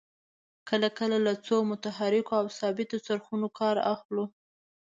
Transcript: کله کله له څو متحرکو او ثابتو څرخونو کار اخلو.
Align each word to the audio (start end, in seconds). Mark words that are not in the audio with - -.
کله 0.69 0.87
کله 0.99 1.17
له 1.27 1.33
څو 1.47 1.57
متحرکو 1.71 2.33
او 2.41 2.45
ثابتو 2.59 2.97
څرخونو 3.07 3.47
کار 3.59 3.75
اخلو. 3.93 4.25